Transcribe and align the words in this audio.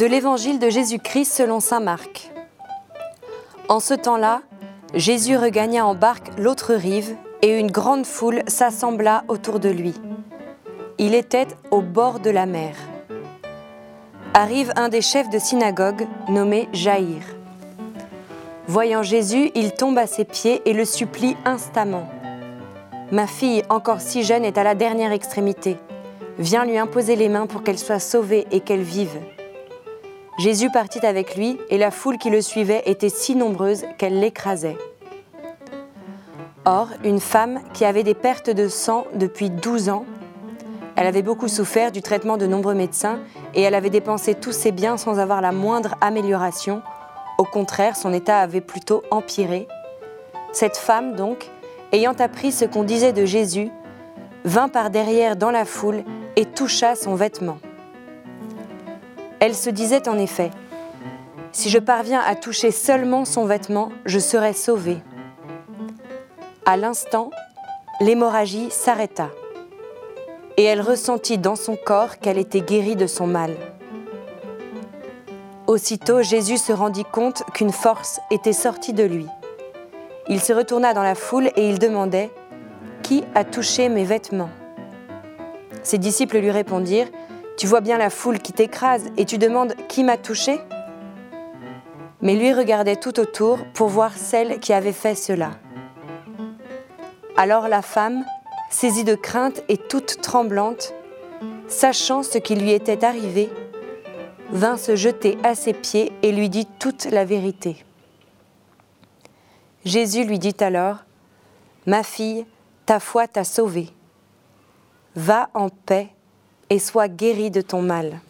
De 0.00 0.06
l'Évangile 0.06 0.58
de 0.58 0.70
Jésus-Christ 0.70 1.30
selon 1.30 1.60
Saint 1.60 1.80
Marc. 1.80 2.32
En 3.68 3.80
ce 3.80 3.92
temps-là, 3.92 4.40
Jésus 4.94 5.36
regagna 5.36 5.84
en 5.84 5.94
barque 5.94 6.30
l'autre 6.38 6.72
rive 6.72 7.14
et 7.42 7.58
une 7.58 7.70
grande 7.70 8.06
foule 8.06 8.42
s'assembla 8.46 9.24
autour 9.28 9.60
de 9.60 9.68
lui. 9.68 9.92
Il 10.96 11.14
était 11.14 11.48
au 11.70 11.82
bord 11.82 12.18
de 12.18 12.30
la 12.30 12.46
mer. 12.46 12.76
Arrive 14.32 14.72
un 14.74 14.88
des 14.88 15.02
chefs 15.02 15.28
de 15.28 15.38
synagogue 15.38 16.06
nommé 16.30 16.70
Jaïr. 16.72 17.20
Voyant 18.68 19.02
Jésus, 19.02 19.50
il 19.54 19.72
tombe 19.72 19.98
à 19.98 20.06
ses 20.06 20.24
pieds 20.24 20.62
et 20.64 20.72
le 20.72 20.86
supplie 20.86 21.36
instamment. 21.44 22.08
Ma 23.12 23.26
fille, 23.26 23.64
encore 23.68 24.00
si 24.00 24.22
jeune, 24.22 24.46
est 24.46 24.56
à 24.56 24.64
la 24.64 24.74
dernière 24.74 25.12
extrémité. 25.12 25.76
Viens 26.38 26.64
lui 26.64 26.78
imposer 26.78 27.16
les 27.16 27.28
mains 27.28 27.46
pour 27.46 27.62
qu'elle 27.62 27.78
soit 27.78 27.98
sauvée 27.98 28.46
et 28.50 28.60
qu'elle 28.60 28.80
vive. 28.80 29.18
Jésus 30.40 30.70
partit 30.70 31.04
avec 31.04 31.36
lui, 31.36 31.58
et 31.68 31.76
la 31.76 31.90
foule 31.90 32.16
qui 32.16 32.30
le 32.30 32.40
suivait 32.40 32.82
était 32.86 33.10
si 33.10 33.36
nombreuse 33.36 33.84
qu'elle 33.98 34.20
l'écrasait. 34.20 34.78
Or, 36.64 36.88
une 37.04 37.20
femme 37.20 37.60
qui 37.74 37.84
avait 37.84 38.04
des 38.04 38.14
pertes 38.14 38.48
de 38.48 38.66
sang 38.66 39.04
depuis 39.12 39.50
12 39.50 39.90
ans, 39.90 40.06
elle 40.96 41.06
avait 41.06 41.20
beaucoup 41.20 41.48
souffert 41.48 41.92
du 41.92 42.00
traitement 42.00 42.38
de 42.38 42.46
nombreux 42.46 42.72
médecins 42.72 43.18
et 43.54 43.60
elle 43.60 43.74
avait 43.74 43.90
dépensé 43.90 44.34
tous 44.34 44.52
ses 44.52 44.72
biens 44.72 44.96
sans 44.96 45.18
avoir 45.18 45.42
la 45.42 45.52
moindre 45.52 45.96
amélioration. 46.00 46.80
Au 47.36 47.44
contraire, 47.44 47.94
son 47.94 48.14
état 48.14 48.38
avait 48.38 48.62
plutôt 48.62 49.02
empiré. 49.10 49.68
Cette 50.52 50.78
femme, 50.78 51.16
donc, 51.16 51.50
ayant 51.92 52.14
appris 52.18 52.50
ce 52.50 52.64
qu'on 52.64 52.84
disait 52.84 53.12
de 53.12 53.26
Jésus, 53.26 53.68
vint 54.46 54.70
par 54.70 54.88
derrière 54.88 55.36
dans 55.36 55.50
la 55.50 55.66
foule 55.66 56.02
et 56.36 56.46
toucha 56.46 56.96
son 56.96 57.14
vêtement. 57.14 57.58
Elle 59.40 59.54
se 59.54 59.70
disait 59.70 60.08
en 60.08 60.18
effet, 60.18 60.50
Si 61.52 61.70
je 61.70 61.78
parviens 61.78 62.20
à 62.20 62.34
toucher 62.34 62.70
seulement 62.70 63.24
son 63.24 63.46
vêtement, 63.46 63.90
je 64.04 64.18
serai 64.18 64.52
sauvée. 64.52 64.98
À 66.66 66.76
l'instant, 66.76 67.30
l'hémorragie 68.00 68.70
s'arrêta 68.70 69.30
et 70.58 70.64
elle 70.64 70.82
ressentit 70.82 71.38
dans 71.38 71.56
son 71.56 71.74
corps 71.74 72.18
qu'elle 72.18 72.36
était 72.36 72.60
guérie 72.60 72.96
de 72.96 73.06
son 73.06 73.26
mal. 73.26 73.56
Aussitôt, 75.66 76.20
Jésus 76.20 76.58
se 76.58 76.72
rendit 76.72 77.04
compte 77.04 77.44
qu'une 77.54 77.72
force 77.72 78.20
était 78.30 78.52
sortie 78.52 78.92
de 78.92 79.04
lui. 79.04 79.26
Il 80.28 80.40
se 80.40 80.52
retourna 80.52 80.92
dans 80.92 81.02
la 81.02 81.14
foule 81.14 81.50
et 81.56 81.68
il 81.70 81.78
demandait 81.78 82.30
Qui 83.02 83.24
a 83.34 83.44
touché 83.44 83.88
mes 83.88 84.04
vêtements? 84.04 84.50
Ses 85.82 85.96
disciples 85.96 86.38
lui 86.38 86.50
répondirent 86.50 87.08
Tu 87.60 87.66
vois 87.66 87.82
bien 87.82 87.98
la 87.98 88.08
foule 88.08 88.38
qui 88.38 88.54
t'écrase 88.54 89.10
et 89.18 89.26
tu 89.26 89.36
demandes 89.36 89.74
Qui 89.86 90.02
m'a 90.02 90.16
touché? 90.16 90.58
Mais 92.22 92.34
lui 92.34 92.54
regardait 92.54 92.96
tout 92.96 93.20
autour 93.20 93.58
pour 93.74 93.88
voir 93.88 94.16
celle 94.16 94.60
qui 94.60 94.72
avait 94.72 94.94
fait 94.94 95.14
cela. 95.14 95.50
Alors 97.36 97.68
la 97.68 97.82
femme, 97.82 98.24
saisie 98.70 99.04
de 99.04 99.14
crainte 99.14 99.62
et 99.68 99.76
toute 99.76 100.22
tremblante, 100.22 100.94
sachant 101.68 102.22
ce 102.22 102.38
qui 102.38 102.54
lui 102.54 102.70
était 102.70 103.04
arrivé, 103.04 103.50
vint 104.52 104.78
se 104.78 104.96
jeter 104.96 105.36
à 105.44 105.54
ses 105.54 105.74
pieds 105.74 106.12
et 106.22 106.32
lui 106.32 106.48
dit 106.48 106.66
toute 106.78 107.04
la 107.04 107.26
vérité. 107.26 107.84
Jésus 109.84 110.24
lui 110.24 110.38
dit 110.38 110.56
alors, 110.60 111.04
Ma 111.84 112.04
fille, 112.04 112.46
ta 112.86 113.00
foi 113.00 113.28
t'a 113.28 113.44
sauvée. 113.44 113.90
Va 115.14 115.50
en 115.52 115.68
paix 115.68 116.14
et 116.70 116.78
sois 116.78 117.08
guérie 117.08 117.50
de 117.50 117.60
ton 117.60 117.82
mal. 117.82 118.20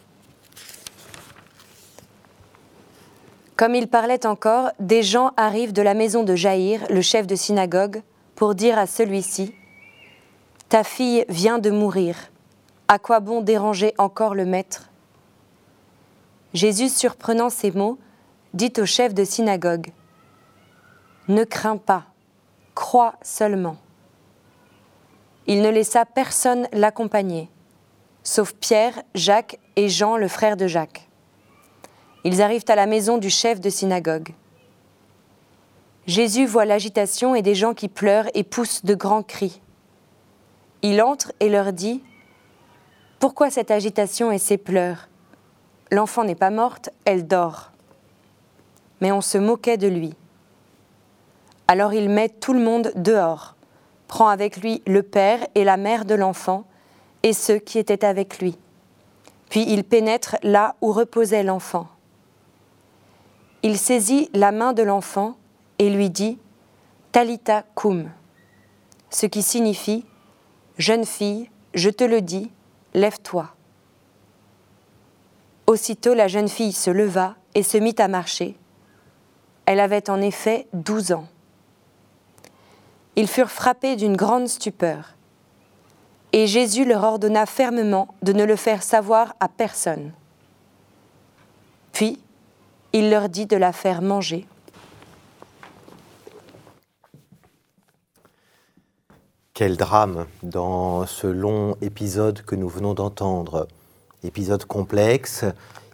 Comme 3.55 3.75
il 3.75 3.87
parlait 3.87 4.25
encore, 4.25 4.71
des 4.79 5.03
gens 5.03 5.33
arrivent 5.37 5.71
de 5.71 5.83
la 5.83 5.93
maison 5.93 6.23
de 6.23 6.35
Jaïr, 6.35 6.81
le 6.89 7.01
chef 7.01 7.27
de 7.27 7.35
synagogue, 7.35 8.01
pour 8.35 8.55
dire 8.55 8.79
à 8.79 8.87
celui-ci, 8.87 9.53
Ta 10.67 10.83
fille 10.83 11.25
vient 11.29 11.59
de 11.59 11.69
mourir, 11.69 12.15
à 12.87 12.97
quoi 12.97 13.19
bon 13.19 13.41
déranger 13.41 13.93
encore 13.99 14.33
le 14.33 14.45
maître? 14.45 14.89
Jésus, 16.55 16.89
surprenant 16.89 17.51
ces 17.51 17.69
mots, 17.71 17.99
dit 18.55 18.73
au 18.79 18.85
chef 18.85 19.13
de 19.13 19.23
synagogue, 19.23 19.91
Ne 21.27 21.43
crains 21.43 21.77
pas, 21.77 22.05
crois 22.73 23.13
seulement. 23.21 23.77
Il 25.45 25.61
ne 25.61 25.69
laissa 25.69 26.05
personne 26.05 26.67
l'accompagner, 26.73 27.47
sauf 28.23 28.53
Pierre, 28.53 29.01
Jacques 29.15 29.59
et 29.75 29.89
Jean, 29.89 30.17
le 30.17 30.27
frère 30.27 30.57
de 30.57 30.67
Jacques. 30.67 31.07
Ils 32.23 32.41
arrivent 32.41 32.65
à 32.67 32.75
la 32.75 32.85
maison 32.85 33.17
du 33.17 33.29
chef 33.29 33.59
de 33.59 33.69
synagogue. 33.69 34.29
Jésus 36.07 36.45
voit 36.45 36.65
l'agitation 36.65 37.35
et 37.35 37.41
des 37.41 37.55
gens 37.55 37.73
qui 37.73 37.87
pleurent 37.87 38.29
et 38.33 38.43
poussent 38.43 38.85
de 38.85 38.95
grands 38.95 39.23
cris. 39.23 39.61
Il 40.81 41.01
entre 41.01 41.31
et 41.39 41.49
leur 41.49 41.73
dit 41.73 42.03
Pourquoi 43.19 43.49
cette 43.49 43.71
agitation 43.71 44.31
et 44.31 44.39
ces 44.39 44.57
pleurs? 44.57 45.07
L'enfant 45.91 46.23
n'est 46.23 46.35
pas 46.35 46.49
morte, 46.49 46.89
elle 47.05 47.27
dort. 47.27 47.71
Mais 48.99 49.11
on 49.11 49.21
se 49.21 49.37
moquait 49.37 49.77
de 49.77 49.87
lui. 49.87 50.13
Alors 51.67 51.93
il 51.93 52.09
met 52.09 52.29
tout 52.29 52.53
le 52.53 52.59
monde 52.59 52.91
dehors, 52.95 53.55
prend 54.07 54.27
avec 54.27 54.57
lui 54.57 54.81
le 54.85 55.03
père 55.03 55.39
et 55.55 55.63
la 55.63 55.77
mère 55.77 56.05
de 56.05 56.15
l'enfant 56.15 56.65
et 57.23 57.33
ceux 57.33 57.59
qui 57.59 57.79
étaient 57.79 58.05
avec 58.05 58.39
lui. 58.39 58.57
Puis 59.49 59.65
il 59.67 59.83
pénètre 59.83 60.37
là 60.43 60.75
où 60.81 60.91
reposait 60.91 61.43
l'enfant. 61.43 61.87
Il 63.63 63.77
saisit 63.77 64.29
la 64.33 64.51
main 64.51 64.73
de 64.73 64.81
l'enfant 64.81 65.35
et 65.77 65.89
lui 65.89 66.09
dit 66.09 66.39
Talita 67.11 67.63
cum, 67.75 68.09
ce 69.09 69.25
qui 69.25 69.41
signifie 69.41 70.05
Jeune 70.77 71.05
fille, 71.05 71.49
je 71.73 71.89
te 71.89 72.03
le 72.03 72.21
dis, 72.21 72.49
lève-toi. 72.93 73.53
Aussitôt 75.67 76.13
la 76.13 76.27
jeune 76.27 76.47
fille 76.47 76.73
se 76.73 76.89
leva 76.89 77.35
et 77.53 77.61
se 77.61 77.77
mit 77.77 77.95
à 77.99 78.07
marcher. 78.07 78.57
Elle 79.65 79.79
avait 79.79 80.09
en 80.09 80.21
effet 80.21 80.67
douze 80.73 81.11
ans. 81.11 81.27
Ils 83.15 83.27
furent 83.27 83.51
frappés 83.51 83.95
d'une 83.95 84.15
grande 84.15 84.47
stupeur. 84.47 85.15
Et 86.33 86.47
Jésus 86.47 86.85
leur 86.85 87.03
ordonna 87.03 87.45
fermement 87.45 88.15
de 88.21 88.31
ne 88.31 88.45
le 88.45 88.55
faire 88.55 88.83
savoir 88.83 89.35
à 89.39 89.49
personne. 89.49 90.11
Puis, 91.91 92.19
il 92.93 93.09
leur 93.09 93.29
dit 93.29 93.45
de 93.45 93.57
la 93.57 93.73
faire 93.73 94.01
manger. 94.01 94.47
Quel 99.53 99.77
drame 99.77 100.25
dans 100.41 101.05
ce 101.05 101.27
long 101.27 101.75
épisode 101.81 102.41
que 102.43 102.55
nous 102.55 102.69
venons 102.69 102.93
d'entendre. 102.93 103.67
Épisode 104.23 104.65
complexe, 104.65 105.45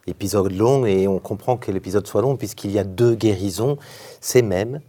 épisode 0.06 0.52
long, 0.52 0.86
et 0.86 1.08
on 1.08 1.20
comprend 1.20 1.58
que 1.58 1.72
l'épisode 1.72 2.08
soit 2.08 2.22
long 2.22 2.38
puisqu'il 2.38 2.72
y 2.72 2.80
a 2.80 2.84
deux 2.84 3.16
guérisons. 3.16 3.78
C'est 4.22 4.42
même, 4.42 4.80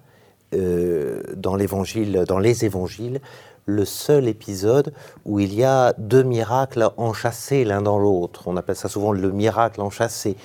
euh, 0.54 1.22
dans, 1.34 1.56
l'évangile, 1.56 2.24
dans 2.26 2.38
les 2.38 2.64
évangiles, 2.64 3.20
le 3.68 3.84
seul 3.84 4.28
épisode 4.28 4.94
où 5.26 5.40
il 5.40 5.54
y 5.54 5.62
a 5.62 5.92
deux 5.98 6.22
miracles 6.22 6.90
enchâssés 6.96 7.64
l'un 7.64 7.82
dans 7.82 7.98
l'autre. 7.98 8.44
On 8.46 8.56
appelle 8.56 8.76
ça 8.76 8.88
souvent 8.88 9.12
le 9.12 9.30
miracle 9.30 9.82
enchâssé 9.82 10.36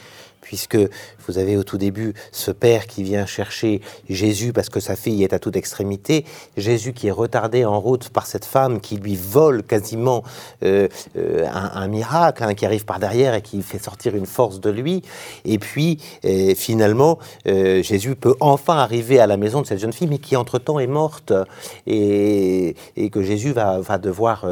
puisque 0.43 0.77
vous 1.25 1.37
avez 1.37 1.57
au 1.57 1.63
tout 1.63 1.77
début 1.77 2.13
ce 2.31 2.51
père 2.51 2.85
qui 2.85 3.01
vient 3.01 3.25
chercher 3.25 3.81
Jésus 4.09 4.53
parce 4.53 4.69
que 4.69 4.79
sa 4.79 4.95
fille 4.95 5.23
est 5.23 5.33
à 5.33 5.39
toute 5.39 5.55
extrémité, 5.55 6.25
Jésus 6.57 6.93
qui 6.93 7.07
est 7.07 7.11
retardé 7.11 7.65
en 7.65 7.79
route 7.79 8.09
par 8.09 8.27
cette 8.27 8.45
femme 8.45 8.81
qui 8.81 8.97
lui 8.97 9.15
vole 9.15 9.63
quasiment 9.63 10.23
euh, 10.63 10.87
euh, 11.17 11.47
un, 11.51 11.87
miracle, 11.87 12.43
hein, 12.43 12.53
qui 12.53 12.65
arrive 12.65 12.85
par 12.85 12.99
derrière 12.99 13.33
et 13.33 13.41
qui 13.41 13.61
fait 13.61 13.81
sortir 13.81 14.15
une 14.15 14.25
force 14.25 14.59
de 14.59 14.69
lui, 14.69 15.01
et 15.45 15.59
puis 15.59 15.99
euh, 16.25 16.53
finalement 16.55 17.19
Jésus 17.45 18.15
peut 18.15 18.35
enfin 18.39 18.77
arriver 18.77 19.19
à 19.19 19.27
la 19.27 19.37
maison 19.37 19.61
de 19.61 19.67
cette 19.67 19.79
jeune 19.79 19.93
fille, 19.93 20.07
mais 20.07 20.17
qui 20.17 20.35
entre-temps 20.35 20.79
est 20.79 20.87
morte 20.87 21.31
et, 21.87 22.75
et 22.97 23.09
que 23.09 23.21
Jésus 23.21 23.51
va, 23.51 23.79
va 23.79 23.97
devoir, 23.97 24.45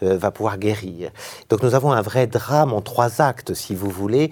va 0.00 0.30
pouvoir 0.30 0.58
guérir. 0.58 1.10
Donc 1.50 1.62
nous 1.62 1.74
avons 1.74 1.92
un 1.92 2.02
vrai 2.02 2.26
drame 2.26 2.72
en 2.72 2.80
trois 2.80 3.20
actes, 3.20 3.54
si 3.54 3.74
vous 3.74 3.90
voulez, 3.90 4.30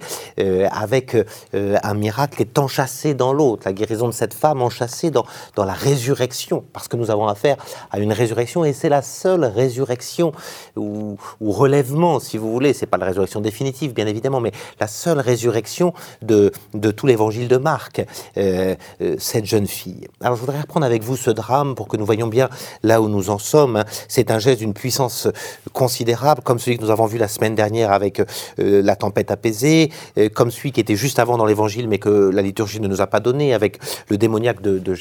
avec 0.71 1.04
euh, 1.13 1.77
un 1.83 1.93
miracle 1.93 2.41
est 2.41 2.57
enchâssé 2.57 3.13
dans 3.13 3.33
l'autre, 3.33 3.63
la 3.65 3.73
guérison 3.73 4.07
de 4.07 4.13
cette 4.13 4.33
femme 4.33 4.61
enchâssée 4.61 5.11
dans, 5.11 5.25
la 5.57 5.73
résurrection, 5.73 6.63
parce 6.73 6.87
que 6.87 6.95
nous 6.95 7.11
avons 7.11 7.27
affaire 7.27 7.57
à 7.91 7.99
une 7.99 8.13
résurrection, 8.13 8.65
et 8.65 8.73
c'est 8.73 8.89
la 8.89 9.01
seule 9.01 9.45
résurrection 9.45 10.31
ou, 10.75 11.17
relèvement, 11.41 12.19
si 12.19 12.37
vous 12.37 12.51
voulez, 12.51 12.73
c'est 12.73 12.85
pas 12.85 12.97
la 12.97 13.07
résurrection 13.07 13.41
définitive, 13.41 13.93
bien 13.93 14.07
évidemment, 14.07 14.41
mais 14.41 14.51
la 14.79 14.87
seule 14.87 15.19
résurrection 15.19 15.93
de, 16.21 16.51
tout 16.91 17.07
l'évangile 17.07 17.47
de 17.47 17.57
Marc, 17.57 18.05
euh, 18.37 18.75
euh, 19.01 19.15
cette 19.19 19.45
jeune 19.45 19.67
fille. 19.67 20.07
Alors 20.21 20.35
je 20.35 20.41
voudrais 20.41 20.61
reprendre 20.61 20.85
avec 20.85 21.03
vous 21.03 21.15
ce 21.15 21.31
drame 21.31 21.75
pour 21.75 21.87
que 21.87 21.97
nous 21.97 22.05
voyons 22.05 22.27
bien 22.27 22.49
là 22.83 23.01
où 23.01 23.07
nous 23.07 23.29
en 23.29 23.37
sommes. 23.37 23.83
C'est 24.07 24.31
un 24.31 24.39
geste 24.39 24.59
d'une 24.59 24.73
puissance 24.73 25.27
considérable, 25.73 26.41
comme 26.43 26.59
celui 26.59 26.77
que 26.77 26.83
nous 26.83 26.91
avons 26.91 27.05
vu 27.05 27.17
la 27.17 27.27
semaine 27.27 27.55
dernière 27.55 27.91
avec 27.91 28.21
la 28.57 28.95
tempête 28.95 29.31
apaisée, 29.31 29.91
comme 30.33 30.51
celui 30.51 30.71
qui 30.71 30.79
était 30.79 30.94
juste 30.95 31.19
avant 31.19 31.37
dans 31.37 31.45
l'évangile, 31.45 31.87
mais 31.87 31.99
que 31.99 32.29
la 32.29 32.41
liturgie 32.41 32.79
ne 32.79 32.87
nous 32.87 33.01
a 33.01 33.07
pas 33.07 33.19
donné, 33.19 33.53
avec 33.53 33.79
le 34.09 34.17
démoniaque 34.17 34.61
de, 34.61 34.79
de 34.79 34.95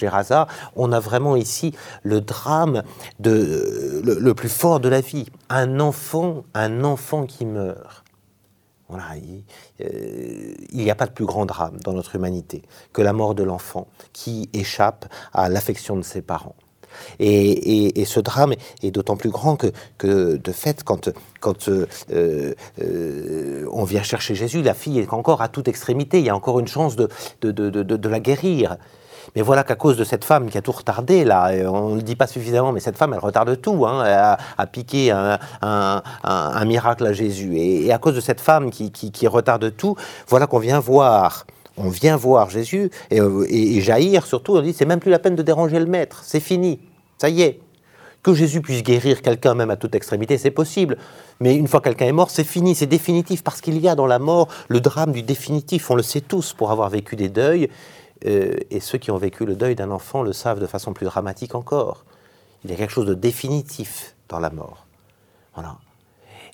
on 0.77 0.93
a 0.93 1.01
vraiment 1.01 1.37
ici 1.37 1.75
le 2.03 2.21
drame 2.21 2.83
le, 3.23 4.33
plus 4.33 4.49
fort 4.49 4.81
de 4.81 4.89
la 4.89 5.01
vie. 5.01 5.27
Un 5.49 5.81
enfant, 5.81 6.45
un 6.55 6.85
enfant 6.85 7.27
qui 7.27 7.47
meurt. 7.47 8.05
Voilà, 8.89 9.05
il 9.19 9.45
n'y 10.73 10.91
a 10.91 10.95
pas 10.95 11.07
de 11.07 11.13
plus 11.13 11.25
grand 11.25 11.47
drame 11.47 11.79
dans 11.83 11.95
notre 11.95 12.15
humanité 12.17 12.63
que 12.93 13.01
la 13.01 13.13
mort 13.13 13.35
de 13.35 13.43
l'enfant 13.43 13.89
qui 14.13 14.51
échappe 14.53 15.07
à 15.33 15.49
l'affection 15.49 15.97
de 15.97 16.03
ses 16.03 16.21
parents. 16.21 16.55
Et, 17.19 18.05
ce 18.05 18.21
drame 18.21 18.55
est 18.83 18.91
d'autant 18.91 19.17
plus 19.17 19.31
grand 19.31 19.57
que, 19.57 20.37
de 20.37 20.53
fait, 20.53 20.85
quand, 20.85 21.09
euh, 21.69 21.87
euh, 22.81 23.67
on 23.73 23.85
vient 23.85 24.03
chercher 24.03 24.35
Jésus, 24.35 24.63
la 24.63 24.75
fille 24.75 24.99
est 24.99 25.13
encore 25.13 25.43
à 25.43 25.49
toute 25.49 25.69
extrémité, 25.69 26.19
il 26.19 26.27
y 26.27 26.31
a 26.31 26.37
encore 26.37 26.61
une 26.61 26.69
chance 26.69 26.97
de, 26.97 27.09
la 28.09 28.21
guérir. 28.21 28.77
Mais 29.35 29.41
voilà 29.41 29.65
qu'à 29.65 29.75
cause 29.75 29.97
de 29.97 30.05
cette 30.05 30.23
femme 30.23 30.51
qui 30.51 30.59
a 30.59 30.61
tout 30.61 30.71
retardé, 30.71 31.25
là, 31.25 31.51
on 31.71 31.91
ne 31.91 31.97
le 31.97 32.03
dit 32.03 32.15
pas 32.15 32.27
suffisamment, 32.27 32.73
mais 32.73 32.81
cette 32.81 32.99
femme, 32.99 33.15
elle 33.15 33.21
retarde 33.21 33.59
tout, 33.61 33.87
hein, 33.87 34.05
elle 34.05 34.37
a, 34.59 34.67
piqué 34.67 35.11
un, 35.11 36.65
miracle 36.67 37.07
à 37.07 37.13
Jésus. 37.13 37.57
Et, 37.57 37.91
à 37.91 37.99
cause 37.99 38.15
de 38.15 38.21
cette 38.21 38.41
femme 38.41 38.71
qui 38.71 39.27
retarde 39.27 39.75
tout, 39.77 39.97
voilà 40.29 40.47
qu'on 40.47 40.59
vient 40.59 40.79
voir 40.79 41.47
on 41.77 41.89
vient 41.89 42.17
voir 42.17 42.51
Jésus 42.51 42.91
euh, 43.13 43.47
et, 43.49 43.81
Jaïr 43.81 44.27
surtout, 44.27 44.57
on 44.57 44.63
dit 44.63 44.73
c'est 44.73 44.85
même 44.85 45.01
plus 45.01 45.11
la 45.11 45.19
peine 45.19 45.35
de 45.35 45.43
déranger 45.43 45.79
le 45.79 45.87
maître, 45.87 46.21
c'est 46.25 46.41
fini, 46.41 46.81
ça 47.19 47.29
y 47.29 47.43
est. 47.43 47.61
Que 48.23 48.33
Jésus 48.33 48.63
puisse 48.63 48.83
guérir 48.83 49.21
quelqu'un 49.21 49.55
même 49.55 49.69
à 49.71 49.77
toute 49.77 49.95
extrémité, 49.95 50.39
c'est 50.39 50.51
possible. 50.51 50.97
Mais 51.41 51.55
une 51.57 51.69
fois 51.69 51.83
quelqu'un 51.83 52.07
est 52.07 52.13
mort, 52.13 52.31
c'est 52.31 52.45
fini, 52.45 52.75
c'est 52.75 52.87
définitif, 52.87 53.45
parce 53.45 53.61
qu'il 53.61 53.79
y 53.79 53.87
a 53.87 53.95
dans 53.95 54.07
la 54.07 54.19
mort 54.19 54.49
le 54.69 54.81
drame 54.81 55.13
du 55.13 55.23
définitif. 55.23 55.91
On 55.91 55.95
le 55.95 56.03
sait 56.03 56.23
tous 56.23 56.55
pour 56.55 56.71
avoir 56.71 56.89
vécu 56.89 57.17
des 57.17 57.29
deuils, 57.29 57.69
euh, 58.25 58.57
et 58.71 58.81
ceux 58.81 58.97
qui 58.97 59.11
ont 59.11 59.19
vécu 59.19 59.45
le 59.45 59.57
deuil 59.57 59.75
d'un 59.75 59.91
enfant 59.91 60.23
le 60.23 60.33
savent 60.33 60.59
de 60.59 60.67
façon 60.67 60.95
plus 60.95 61.05
dramatique 61.05 61.55
encore. 61.55 62.07
Il 62.65 62.71
y 62.71 62.73
a 62.73 62.77
quelque 62.77 62.93
chose 62.93 63.07
de 63.07 63.13
définitif 63.13 64.15
dans 64.31 64.39
la 64.39 64.49
mort. 64.49 64.87
Voilà. 65.53 65.77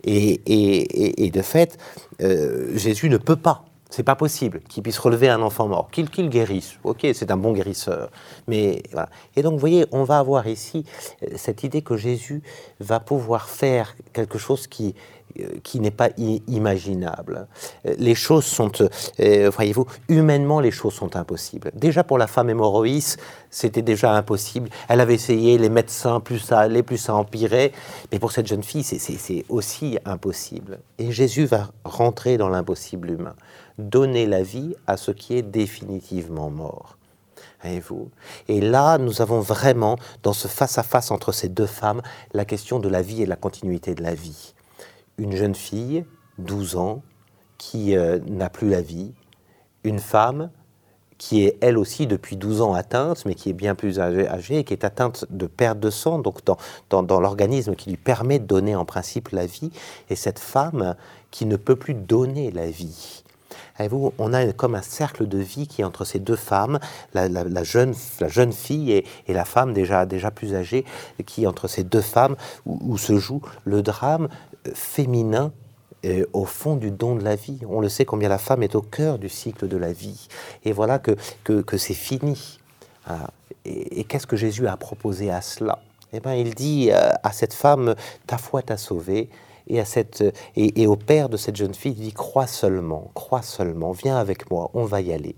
Et, 0.02 1.30
de 1.32 1.42
fait, 1.42 1.78
euh, 2.20 2.76
Jésus 2.76 3.08
ne 3.08 3.16
peut 3.16 3.36
pas 3.36 3.64
c'est 3.90 4.04
pas 4.04 4.14
possible 4.14 4.60
qu'il 4.68 4.82
puisse 4.82 4.98
relever 4.98 5.28
un 5.28 5.42
enfant 5.42 5.68
mort, 5.68 5.90
qu'il 5.90 6.28
guérisse. 6.28 6.78
Ok, 6.84 7.06
c'est 7.12 7.30
un 7.30 7.36
bon 7.36 7.52
guérisseur. 7.52 8.10
Mais 8.46 8.82
voilà. 8.92 9.08
Et 9.36 9.42
donc, 9.42 9.54
vous 9.54 9.58
voyez, 9.58 9.86
on 9.90 10.04
va 10.04 10.18
avoir 10.18 10.46
ici 10.46 10.84
euh, 11.22 11.26
cette 11.36 11.64
idée 11.64 11.82
que 11.82 11.96
Jésus 11.96 12.42
va 12.78 13.00
pouvoir 13.00 13.48
faire 13.48 13.96
quelque 14.12 14.38
chose 14.38 14.68
qui, 14.68 14.94
euh, 15.40 15.58
qui 15.64 15.80
n'est 15.80 15.90
pas 15.90 16.10
imaginable. 16.46 17.48
Euh, 17.84 17.94
les 17.98 18.14
choses 18.14 18.44
sont, 18.44 18.70
voyez-vous, 19.18 19.86
humainement, 20.08 20.60
les 20.60 20.70
choses 20.70 20.94
sont 20.94 21.16
impossibles. 21.16 21.72
Déjà 21.74 22.04
pour 22.04 22.16
la 22.16 22.28
femme 22.28 22.48
hémorroïs, 22.48 23.16
c'était 23.50 23.82
déjà 23.82 24.12
impossible. 24.12 24.70
Elle 24.88 25.00
avait 25.00 25.14
essayé, 25.14 25.58
les 25.58 25.68
médecins, 25.68 26.20
plus 26.20 26.38
ça 26.38 26.60
allait, 26.60 26.84
plus 26.84 26.98
ça 26.98 27.14
empirait. 27.16 27.72
Mais 28.12 28.20
pour 28.20 28.30
cette 28.30 28.46
jeune 28.46 28.62
fille, 28.62 28.84
c'est 28.84 29.44
aussi 29.48 29.98
impossible. 30.04 30.78
Et 30.98 31.10
Jésus 31.10 31.44
va 31.44 31.70
rentrer 31.84 32.36
dans 32.38 32.48
l'impossible 32.48 33.10
humain 33.10 33.34
donner 33.80 34.26
la 34.26 34.42
vie 34.42 34.74
à 34.86 34.96
ce 34.96 35.10
qui 35.10 35.36
est 35.36 35.42
définitivement 35.42 36.50
mort. 36.50 36.96
vous 37.88 38.10
Et 38.48 38.60
là, 38.60 38.98
nous 38.98 39.22
avons 39.22 39.40
vraiment, 39.40 39.98
dans 40.22 40.32
ce 40.32 40.48
face-à-face 40.48 41.10
entre 41.10 41.32
ces 41.32 41.48
deux 41.48 41.66
femmes, 41.66 42.02
la 42.32 42.44
question 42.44 42.78
de 42.78 42.88
la 42.88 43.02
vie 43.02 43.22
et 43.22 43.26
la 43.26 43.36
continuité 43.36 43.94
de 43.94 44.02
la 44.02 44.14
vie. 44.14 44.54
Une 45.18 45.36
jeune 45.36 45.54
fille, 45.54 46.04
12 46.38 46.76
ans, 46.76 47.02
qui 47.58 47.96
euh, 47.96 48.18
n'a 48.26 48.48
plus 48.48 48.70
la 48.70 48.80
vie, 48.80 49.12
une 49.84 49.98
femme 49.98 50.50
qui 51.18 51.44
est 51.44 51.58
elle 51.60 51.76
aussi 51.76 52.06
depuis 52.06 52.38
12 52.38 52.62
ans 52.62 52.72
atteinte, 52.72 53.26
mais 53.26 53.34
qui 53.34 53.50
est 53.50 53.54
bien 53.54 53.74
plus 53.74 54.00
âgée, 54.00 54.58
et 54.58 54.64
qui 54.64 54.72
est 54.72 54.84
atteinte 54.84 55.26
de 55.28 55.46
perte 55.46 55.78
de 55.78 55.90
sang, 55.90 56.18
donc 56.18 56.38
dans, 56.46 57.02
dans 57.02 57.20
l'organisme 57.20 57.74
qui 57.74 57.90
lui 57.90 57.98
permet 57.98 58.38
de 58.38 58.46
donner 58.46 58.74
en 58.74 58.86
principe 58.86 59.28
la 59.28 59.44
vie, 59.44 59.70
et 60.08 60.16
cette 60.16 60.38
femme 60.38 60.96
qui 61.30 61.44
ne 61.44 61.56
peut 61.56 61.76
plus 61.76 61.92
donner 61.92 62.50
la 62.50 62.70
vie 62.70 63.22
vous 63.88 64.12
on 64.18 64.32
a 64.32 64.52
comme 64.52 64.74
un 64.74 64.82
cercle 64.82 65.26
de 65.26 65.38
vie 65.38 65.66
qui 65.66 65.82
est 65.82 65.84
entre 65.84 66.04
ces 66.04 66.18
deux 66.18 66.36
femmes, 66.36 66.78
la, 67.14 67.64
jeune, 67.64 67.94
la 68.20 68.28
jeune 68.28 68.52
fille 68.52 68.92
et, 68.92 69.04
la 69.28 69.44
femme 69.44 69.72
déjà, 69.72 70.06
déjà 70.06 70.30
plus 70.30 70.54
âgée, 70.54 70.84
qui 71.26 71.46
entre 71.46 71.68
ces 71.68 71.84
deux 71.84 72.00
femmes 72.00 72.36
où, 72.66 72.98
se 72.98 73.16
joue 73.18 73.40
le 73.64 73.82
drame 73.82 74.28
euh, 74.66 74.72
féminin 74.74 75.52
euh, 76.04 76.24
au 76.32 76.44
fond 76.44 76.76
du 76.76 76.90
don 76.90 77.14
de 77.14 77.24
la 77.24 77.36
vie. 77.36 77.60
On 77.68 77.80
le 77.80 77.88
sait 77.88 78.04
combien 78.04 78.28
la 78.28 78.38
femme 78.38 78.62
est 78.62 78.74
au 78.74 78.82
cœur 78.82 79.18
du 79.18 79.28
cycle 79.28 79.68
de 79.68 79.76
la 79.76 79.92
vie. 79.92 80.28
Et 80.64 80.72
voilà 80.72 80.98
que, 80.98 81.16
que, 81.44 81.76
c'est 81.76 81.94
fini. 81.94 82.58
Et, 83.64 84.04
qu'est-ce 84.04 84.26
que 84.26 84.36
Jésus 84.36 84.66
a 84.66 84.76
proposé 84.76 85.30
à 85.30 85.40
cela? 85.40 85.78
Eh 86.12 86.20
bien, 86.20 86.34
il 86.34 86.54
dit 86.54 86.90
euh, 86.90 87.12
à 87.22 87.32
cette 87.32 87.54
femme, 87.54 87.94
ta 88.26 88.38
foi 88.38 88.62
t'a 88.62 88.76
sauvée 88.76 89.30
et, 89.70 89.80
à 89.80 89.84
cette, 89.84 90.22
et, 90.56 90.86
au 90.86 90.96
père 90.96 91.28
de 91.28 91.36
cette 91.36 91.56
jeune 91.56 91.74
fille, 91.74 91.94
il 91.96 92.04
dit 92.04 92.12
Crois 92.12 92.46
seulement, 92.46 93.10
crois 93.14 93.42
seulement, 93.42 93.92
viens 93.92 94.16
avec 94.16 94.50
moi, 94.50 94.70
on 94.74 94.84
va 94.84 95.00
y 95.00 95.12
aller. 95.12 95.36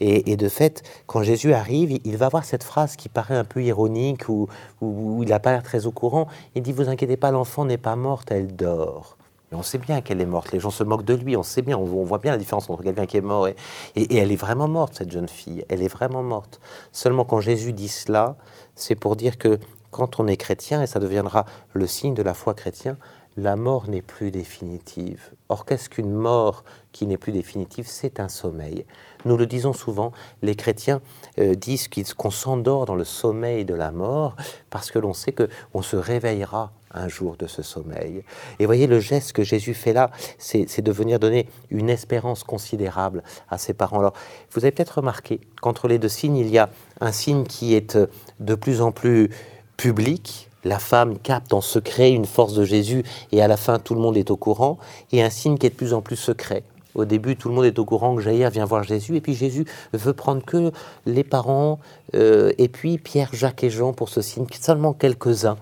Et, 0.00 0.36
de 0.36 0.48
fait, 0.48 0.82
quand 1.06 1.24
Jésus 1.24 1.52
arrive, 1.52 1.98
il 2.04 2.16
va 2.16 2.26
avoir 2.26 2.44
cette 2.44 2.62
phrase 2.62 2.94
qui 2.94 3.08
paraît 3.08 3.34
un 3.34 3.44
peu 3.44 3.64
ironique, 3.64 4.28
ou 4.28 4.46
où, 4.80 5.24
il 5.24 5.30
n'a 5.30 5.40
pas 5.40 5.50
l'air 5.50 5.64
très 5.64 5.86
au 5.86 5.90
courant. 5.90 6.28
Il 6.54 6.62
dit 6.62 6.72
Vous 6.72 6.88
inquiétez 6.88 7.16
pas, 7.16 7.32
l'enfant 7.32 7.64
n'est 7.64 7.78
pas 7.78 7.96
morte, 7.96 8.30
elle 8.30 8.54
dort. 8.54 9.16
Mais 9.50 9.56
on 9.56 9.62
sait 9.62 9.78
bien 9.78 10.02
qu'elle 10.02 10.20
est 10.20 10.26
morte, 10.26 10.52
les 10.52 10.60
gens 10.60 10.70
se 10.70 10.84
moquent 10.84 11.06
de 11.06 11.14
lui, 11.14 11.34
on 11.34 11.42
sait 11.42 11.62
bien, 11.62 11.78
on, 11.78 11.84
voit 12.04 12.18
bien 12.18 12.32
la 12.32 12.38
différence 12.38 12.68
entre 12.68 12.82
quelqu'un 12.82 13.06
qui 13.06 13.16
est 13.16 13.22
mort 13.22 13.48
et, 13.48 13.56
et, 13.96 14.18
elle 14.18 14.30
est 14.30 14.36
vraiment 14.36 14.68
morte, 14.68 14.96
cette 14.98 15.10
jeune 15.10 15.28
fille, 15.28 15.64
elle 15.70 15.82
est 15.82 15.88
vraiment 15.88 16.22
morte. 16.22 16.60
Seulement 16.92 17.24
quand 17.24 17.40
Jésus 17.40 17.72
dit 17.72 17.88
cela, 17.88 18.36
c'est 18.74 18.94
pour 18.94 19.16
dire 19.16 19.38
que 19.38 19.58
quand 19.90 20.20
on 20.20 20.26
est 20.26 20.36
chrétien, 20.36 20.82
et 20.82 20.86
ça 20.86 21.00
deviendra 21.00 21.46
le 21.72 21.86
signe 21.86 22.14
de 22.14 22.22
la 22.22 22.34
foi 22.34 22.54
chrétienne, 22.54 22.96
la 23.38 23.54
mort 23.54 23.88
n'est 23.88 24.02
plus 24.02 24.32
définitive. 24.32 25.30
Or, 25.48 25.64
qu'est-ce 25.64 25.88
qu'une 25.88 26.12
mort 26.12 26.64
qui 26.90 27.06
n'est 27.06 27.16
plus 27.16 27.30
définitive? 27.30 27.86
C'est 27.86 28.18
un 28.18 28.28
sommeil. 28.28 28.84
Nous 29.24 29.36
le 29.36 29.46
disons 29.46 29.72
souvent, 29.72 30.12
les 30.42 30.56
chrétiens 30.56 31.00
euh, 31.38 31.54
disent 31.54 31.88
qu'on 32.16 32.30
s'endort 32.30 32.84
dans 32.84 32.96
le 32.96 33.04
sommeil 33.04 33.64
de 33.64 33.74
la 33.74 33.92
mort 33.92 34.34
parce 34.70 34.90
que 34.90 34.98
l'on 34.98 35.14
sait 35.14 35.32
qu'on 35.32 35.82
se 35.82 35.94
réveillera 35.96 36.72
un 36.90 37.06
jour 37.06 37.36
de 37.36 37.46
ce 37.46 37.62
sommeil. 37.62 38.24
Et 38.58 38.66
voyez, 38.66 38.88
le 38.88 38.98
geste 38.98 39.32
que 39.32 39.44
Jésus 39.44 39.74
fait 39.74 39.92
là, 39.92 40.10
c'est 40.38 40.80
de 40.80 40.92
venir 40.92 41.20
donner 41.20 41.48
une 41.70 41.90
espérance 41.90 42.42
considérable 42.42 43.22
à 43.48 43.58
ses 43.58 43.74
parents. 43.74 44.00
Alors, 44.00 44.14
vous 44.50 44.64
avez 44.64 44.72
peut-être 44.72 44.98
remarqué 44.98 45.40
qu'entre 45.60 45.86
les 45.86 45.98
deux 45.98 46.08
signes, 46.08 46.38
il 46.38 46.48
y 46.48 46.58
a 46.58 46.70
un 47.00 47.12
signe 47.12 47.44
qui 47.44 47.74
est 47.74 47.98
de 48.40 48.54
plus 48.54 48.80
en 48.80 48.90
plus 48.90 49.30
public, 49.76 50.47
la 50.68 50.78
femme 50.78 51.18
capte 51.18 51.52
en 51.52 51.60
secret 51.60 52.12
une 52.12 52.26
force 52.26 52.54
de 52.54 52.64
Jésus 52.64 53.02
et 53.32 53.42
à 53.42 53.48
la 53.48 53.56
fin 53.56 53.78
tout 53.78 53.94
le 53.94 54.00
monde 54.00 54.16
est 54.16 54.30
au 54.30 54.36
courant, 54.36 54.78
et 55.10 55.22
un 55.22 55.30
signe 55.30 55.56
qui 55.56 55.66
est 55.66 55.70
de 55.70 55.74
plus 55.74 55.94
en 55.94 56.02
plus 56.02 56.16
secret. 56.16 56.62
Au 56.98 57.04
début, 57.04 57.36
tout 57.36 57.48
le 57.48 57.54
monde 57.54 57.64
est 57.64 57.78
au 57.78 57.84
courant 57.84 58.16
que 58.16 58.22
Jaïr 58.22 58.50
vient 58.50 58.64
voir 58.64 58.82
Jésus, 58.82 59.16
et 59.16 59.20
puis 59.20 59.34
Jésus 59.34 59.64
veut 59.92 60.12
prendre 60.12 60.44
que 60.44 60.72
les 61.06 61.24
parents, 61.24 61.78
euh, 62.14 62.52
et 62.58 62.68
puis 62.68 62.98
Pierre, 62.98 63.30
Jacques 63.32 63.62
et 63.62 63.70
Jean 63.70 63.92
pour 63.92 64.08
ce 64.08 64.20
signe, 64.20 64.46
seulement 64.60 64.92
quelques-uns. 64.92 65.56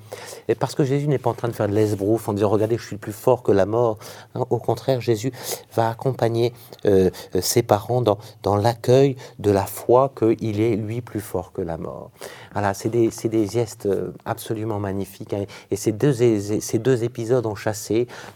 Parce 0.58 0.74
que 0.74 0.84
Jésus 0.84 1.08
n'est 1.08 1.18
pas 1.18 1.30
en 1.30 1.34
train 1.34 1.48
de 1.48 1.52
faire 1.52 1.68
de 1.68 1.74
l'esbrouf 1.74 2.28
en 2.28 2.32
disant 2.32 2.48
Regardez, 2.48 2.78
je 2.78 2.86
suis 2.86 2.96
plus 2.96 3.12
fort 3.12 3.42
que 3.42 3.52
la 3.52 3.66
mort. 3.66 3.98
au 4.34 4.58
contraire, 4.58 5.00
Jésus 5.02 5.30
va 5.74 5.90
accompagner 5.90 6.54
euh, 6.86 7.10
ses 7.40 7.62
parents 7.62 8.00
dans, 8.00 8.18
dans 8.42 8.56
l'accueil 8.56 9.16
de 9.38 9.50
la 9.50 9.66
foi 9.66 10.12
qu'il 10.16 10.60
est 10.60 10.76
lui 10.76 11.02
plus 11.02 11.20
fort 11.20 11.52
que 11.52 11.60
la 11.60 11.76
mort. 11.76 12.10
Voilà, 12.52 12.72
c'est 12.72 12.88
des, 12.88 13.10
des, 13.24 13.46
gestes 13.46 13.84
euh, 13.84 14.12
absolument 14.24 14.78
magnifiques. 14.78 15.34
Hein. 15.34 15.44
Et 15.70 15.76
ces 15.76 15.92
deux, 15.92 16.14
ces 16.14 16.78
deux 16.78 17.04
épisodes 17.04 17.46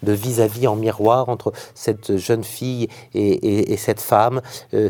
de 0.03 0.13
vis-à-vis 0.13 0.67
en 0.67 0.77
miroir 0.77 1.29
entre 1.29 1.53
cette 1.75 2.17
jeune 2.17 2.45
fille 2.45 2.89
et, 3.15 3.73
et, 3.73 3.77
cette 3.77 4.01
femme. 4.01 4.41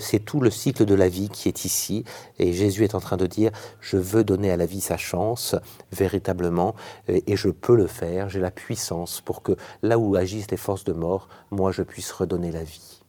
c'est 0.01 0.25
tout 0.25 0.41
le 0.41 0.51
cycle 0.51 0.85
de 0.85 0.95
la 0.95 1.09
vie 1.09 1.29
qui 1.29 1.49
est 1.49 1.65
ici. 1.65 2.05
Et 2.39 2.53
Jésus 2.53 2.85
est 2.85 2.95
en 2.95 3.01
train 3.01 3.17
de 3.17 3.27
dire 3.27 3.51
je 3.81 3.97
veux 3.97 4.25
donner 4.25 4.51
à 4.51 4.57
la 4.57 4.67
vie 4.67 4.81
sa 4.81 4.97
chance 4.97 5.55
véritablement 5.93 6.75
et 7.09 7.37
je 7.37 7.49
peux 7.49 7.77
le 7.77 7.87
faire, 7.87 8.29
j'ai 8.29 8.41
la 8.41 8.51
puissance 8.51 9.21
pour 9.21 9.43
que 9.43 9.57
là 9.83 9.99
où 9.99 10.17
agissent 10.17 10.51
les 10.51 10.57
forces 10.57 10.85
de 10.85 10.93
mort, 10.93 11.29
moi 11.51 11.73
je 11.73 11.83
puisse 11.83 12.11
redonner 12.13 12.53
la 12.53 12.65
vie. 12.65 13.00